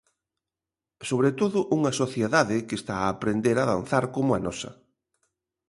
[1.09, 4.71] Sobre todo, unha sociedade que está a aprender a danzar, como a nosa.